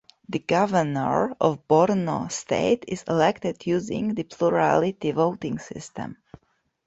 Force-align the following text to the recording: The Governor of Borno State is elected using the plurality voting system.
The 0.27 0.39
Governor 0.39 1.35
of 1.39 1.67
Borno 1.67 2.31
State 2.31 2.85
is 2.87 3.03
elected 3.07 3.67
using 3.67 4.15
the 4.15 4.23
plurality 4.23 5.11
voting 5.11 5.59
system. 5.59 6.17